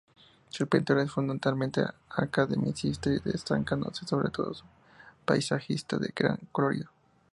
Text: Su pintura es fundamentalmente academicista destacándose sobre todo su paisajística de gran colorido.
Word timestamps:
Su 0.49 0.67
pintura 0.67 1.03
es 1.03 1.11
fundamentalmente 1.11 1.83
academicista 2.09 3.11
destacándose 3.23 4.07
sobre 4.07 4.31
todo 4.31 4.51
su 4.55 4.65
paisajística 5.27 5.97
de 5.99 6.11
gran 6.15 6.39
colorido. 6.51 6.89